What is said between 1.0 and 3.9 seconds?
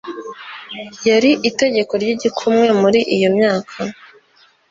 yari itegeko ry'igikumwe muri iyo myaka